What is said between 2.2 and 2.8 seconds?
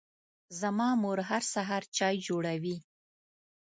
جوړوي.